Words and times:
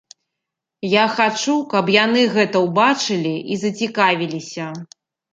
Я 0.91 1.01
хачу, 1.17 1.55
каб 1.73 1.91
яны 1.95 2.23
гэта 2.37 2.57
ўбачылі 2.67 3.33
і 3.53 3.57
зацікавіліся. 3.65 4.65